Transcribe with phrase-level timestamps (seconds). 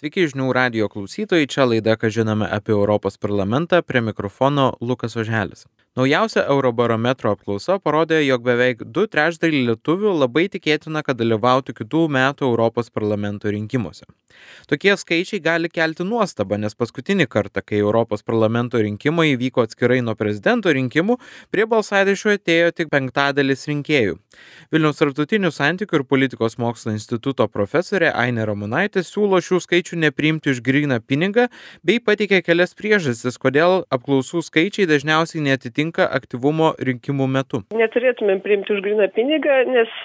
[0.00, 5.66] Sveiki žinių radio klausytojai, čia laida, ką žinome apie Europos parlamentą, prie mikrofono Lukas Oželis.
[5.98, 12.46] Naujausia Eurobarometro apklausa parodė, jog beveik du trečdaliai lietuvių labai tikėtina, kad dalyvautų kitų metų
[12.46, 14.06] Europos parlamento rinkimuose.
[14.70, 20.14] Tokie skaičiai gali kelti nuostabą, nes paskutinį kartą, kai Europos parlamento rinkimai vyko atskirai nuo
[20.14, 21.16] prezidento rinkimų,
[21.50, 24.14] prie balsadėšio atėjo tik penktadalis rinkėjų.
[24.70, 30.62] Vilniaus tarptautinių santykių ir politikos mokslo instituto profesorė Ainė Ramonaitė siūlo šių skaičių nepriimti už
[30.62, 31.48] gryną pinigą
[31.82, 37.62] bei pateikė kelias priežastis, kodėl apklausų skaičiai dažniausiai netitinka aktyvumo rinkimų metu.
[37.76, 39.96] Neturėtumėm priimti už gryną pinigą, nes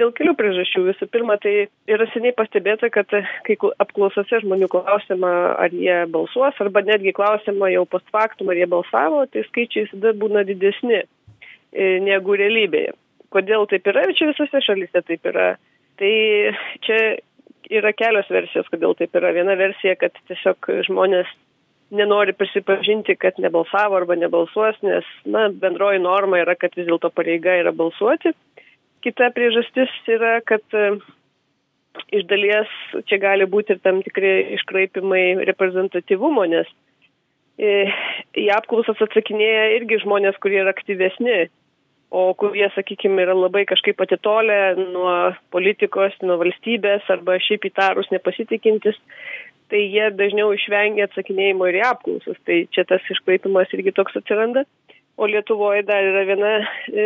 [0.00, 0.84] dėl kelių priežasčių.
[0.88, 3.12] Visų pirma, tai yra seniai pastebėta, kad
[3.46, 8.70] kai apklausose žmonių klausima, ar jie balsuos, arba netgi klausima jau post factum, ar jie
[8.70, 11.06] balsavo, tai skaičiai visada būna didesni e,
[12.04, 12.96] negu realybėje.
[13.34, 15.54] Kodėl taip yra čia visose šalyse taip yra.
[15.98, 16.10] Tai
[16.86, 16.98] čia
[17.70, 19.32] yra kelios versijos, kodėl taip yra.
[19.34, 21.30] Viena versija, kad tiesiog žmonės
[21.94, 27.56] nenori prisipažinti, kad nebalsavo arba nebalsuos, nes na, bendroji norma yra, kad vis dėlto pareiga
[27.60, 28.34] yra balsuoti.
[29.04, 30.64] Kita priežastis yra, kad
[32.14, 32.70] iš dalies
[33.08, 36.70] čia gali būti ir tam tikri iškraipimai reprezentatyvumo, nes
[37.58, 37.90] e,
[38.40, 41.44] į apklausas atsakinėja irgi žmonės, kurie yra aktyvesni,
[42.14, 45.14] o kurie, sakykime, yra labai kažkaip atitolę nuo
[45.54, 48.98] politikos, nuo valstybės arba šiaip įtarus nepasitikintis,
[49.72, 52.38] tai jie dažniau išvengia atsakinėjimo ir į apklausas.
[52.46, 54.64] Tai čia tas iškraipimas irgi toks atsiranda.
[55.16, 56.52] O Lietuvoje dar yra viena
[56.90, 57.04] e,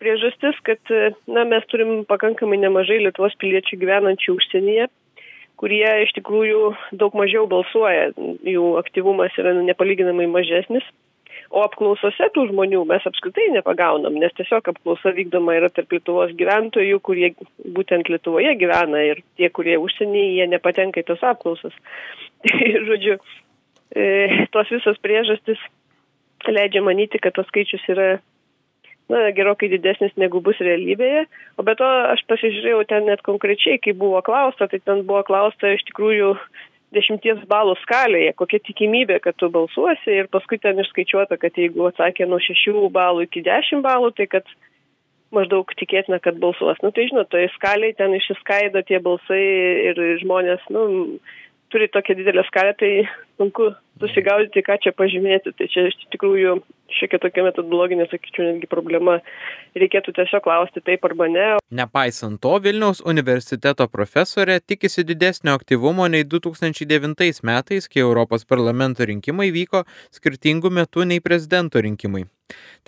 [0.00, 4.86] priežastis, kad e, na, mes turim pakankamai nemažai Lietuvos piliečių gyvenančių užsienyje,
[5.60, 6.62] kurie iš tikrųjų
[6.96, 8.14] daug mažiau balsuoja,
[8.48, 10.86] jų aktyvumas yra nepalyginamai mažesnis.
[11.50, 17.00] O apklausose tų žmonių mes apskritai nepagaunam, nes tiesiog apklausa vykdoma yra tarp Lietuvos gyventojų,
[17.02, 17.32] kurie
[17.74, 21.74] būtent Lietuvoje gyvena ir tie, kurie užsienyje, jie nepatenka į tos apklausas.
[22.70, 23.18] Ir, žodžiu,
[23.90, 25.58] e, tos visos priežastis
[26.46, 28.08] leidžia manyti, kad tas skaičius yra
[29.10, 31.26] na, gerokai didesnis negu bus realybėje.
[31.58, 35.74] O be to aš pasižiūrėjau ten net konkrečiai, kai buvo klausta, tai ten buvo klausta
[35.74, 36.36] iš tikrųjų
[36.94, 42.26] dešimties balų skalėje, kokia tikimybė, kad tu balsuosi ir paskui ten išskaičiuota, kad jeigu atsakė
[42.28, 44.48] nuo šešių balų iki dešimt balų, tai kad
[45.34, 46.80] maždaug tikėtina, kad balsuos.
[46.82, 49.42] Nu tai žinot, toje skalėje ten išsiskaido tie balsai
[49.90, 50.82] ir žmonės, nu,
[51.70, 53.08] turi tokią didelę skalę, tai
[53.38, 53.70] sunku
[54.00, 55.52] susigaudyti, ką čia pažymėti.
[55.56, 56.56] Tai čia iš tikrųjų
[56.98, 59.18] šiokia tokia metodologinė, sakyčiau, netgi problema.
[59.78, 61.46] Reikėtų tiesiog klausti taip arba ne.
[61.70, 69.50] Nepaisant to, Vilniaus universiteto profesorė tikisi didesnio aktyvumo nei 2009 metais, kai Europos parlamento rinkimai
[69.54, 72.26] vyko skirtingų metų nei prezidento rinkimai.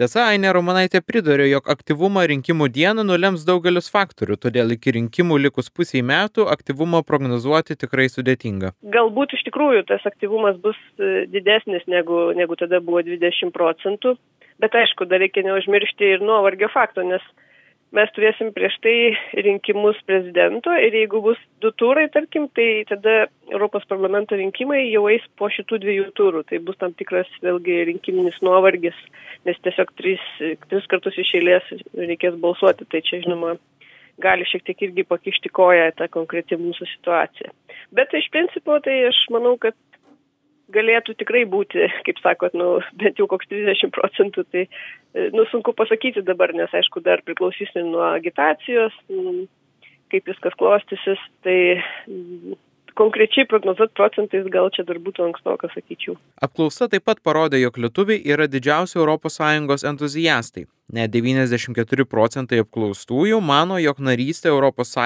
[0.01, 5.71] Tiesa, Ainė Romanaitė pridurė, jog aktyvumą rinkimų dieną nulems daugelis faktorių, todėl iki rinkimų likus
[5.71, 8.73] pusiai metų aktyvumą prognozuoti tikrai sudėtinga.
[8.97, 14.17] Galbūt iš tikrųjų tas aktyvumas bus e, didesnis negu, negu tada buvo 20 procentų,
[14.63, 17.25] bet aišku, dar reikia neužmiršti ir nuovargio fakto, nes
[17.97, 18.95] mes turėsim prieš tai
[19.47, 25.25] rinkimus prezidento ir jeigu bus du turai, tarkim, tai tada Europos parlamento rinkimai jau eis
[25.39, 26.45] po šitų dviejų turų.
[26.49, 28.97] Tai bus tam tikras vėlgi rinkiminis nuovargis,
[29.49, 30.25] nes tiesiog tris,
[30.71, 32.89] tris kartus iš eilės reikės balsuoti.
[32.89, 33.57] Tai čia, žinoma,
[34.23, 37.53] gali šiek tiek irgi pakišti koją tą konkretį mūsų situaciją.
[37.93, 39.77] Bet iš principo tai aš manau, kad
[40.75, 44.67] galėtų tikrai būti, kaip sakot, nu, bent jau koks 30 procentų, tai,
[45.37, 48.97] nu, sunku pasakyti dabar, nes, aišku, dar priklausys nuo agitacijos,
[50.13, 51.59] kaip viskas klostysis, tai
[52.99, 56.17] konkrečiai prognozuoti procentais gal čia dar būtų ankstoka, sakyčiau.
[56.43, 60.67] Apklausa taip pat parodė, jog lietuviai yra didžiausi ES entuziastai.
[60.93, 64.97] Net 94 procentai apklaustųjų mano, jog narystė ES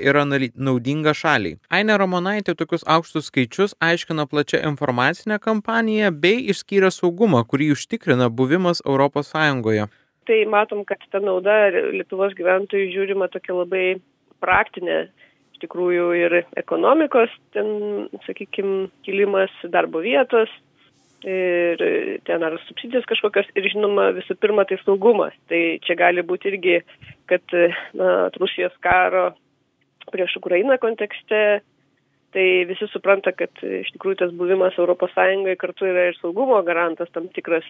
[0.00, 1.58] yra naudinga šaliai.
[1.68, 8.80] Aine Ramonaitė tokius aukštus skaičius aiškina plačia informacinė kampanija bei išskyrė saugumą, kurį užtikrina buvimas
[8.80, 9.32] ES.
[10.26, 13.84] Tai matom, kad ta nauda Lietuvos gyventojų žiūrima tokia labai
[14.42, 15.06] praktinė
[15.56, 20.52] iš tikrųjų ir ekonomikos, ten, sakykime, kilimas darbo vietos
[21.24, 21.80] ir
[22.28, 25.32] ten ar subsidijos kažkokios ir žinoma visų pirma tai saugumas.
[25.48, 26.82] Tai čia gali būti irgi,
[27.26, 27.56] kad
[27.96, 29.30] na, Rusijos karo
[30.12, 31.62] prieš Ukrainą kontekste,
[32.36, 37.30] tai visi supranta, kad iš tikrųjų tas buvimas ES kartu yra ir saugumo garantas tam
[37.32, 37.64] tikras.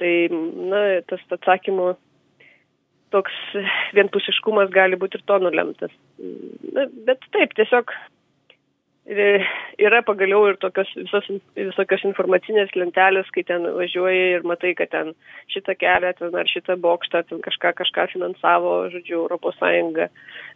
[0.00, 1.94] Tai na, tas atsakymo
[3.14, 3.36] toks
[3.96, 5.94] vienpusiškumas gali būti ir to nulemtas.
[6.74, 7.94] Na, bet taip, tiesiog
[9.04, 11.26] yra pagaliau ir tokios visos,
[11.56, 15.12] visokios informacinės lentelės, kai ten važiuoji ir matai, kad ten
[15.52, 20.08] šitą kelią, ten ar šitą bokštą, ten kažką, kažką finansavo, žodžiu, Europos Sąjunga.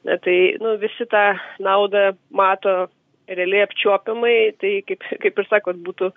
[0.04, 2.88] Na, tai nu, visi tą naudą mato
[3.28, 6.08] realiai apčiuopiamai, tai kaip, kaip ir sakot, būtų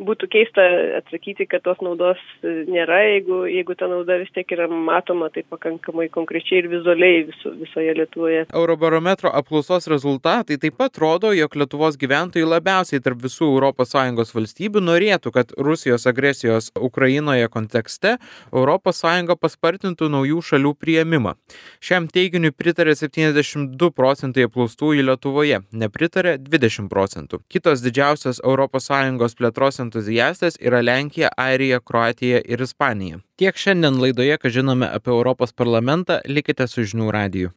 [0.00, 0.64] būtų keista
[0.98, 6.08] atsakyti, kad tos naudos nėra, jeigu, jeigu ta nauda vis tiek yra matoma tai pakankamai
[6.12, 8.44] konkrečiai ir vizualiai viso, visoje Lietuvoje.
[8.54, 15.32] Eurobarometro apklausos rezultatai taip pat rodo, jog Lietuvos gyventojai labiausiai tarp visų ES valstybių norėtų,
[15.34, 18.16] kad Rusijos agresijos Ukrainoje kontekste
[18.52, 19.02] ES
[19.42, 21.34] paspartintų naujų šalių prieimimą.
[21.82, 27.42] Šiam teiginiui pritarė 72 procentai apklaustųjų Lietuvoje, nepritarė 20 procentų.
[27.52, 33.18] Kitos didžiausios ES plėtros entuziastas yra Lenkija, Airija, Kroatija ir Ispanija.
[33.36, 37.50] Tiek šiandien laidoje, ką žinome apie Europos parlamentą, likite su žinių radiju.